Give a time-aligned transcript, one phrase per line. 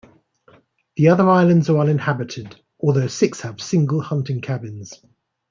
[0.95, 4.95] The other islands are uninhabited, although six have single hunting cabins.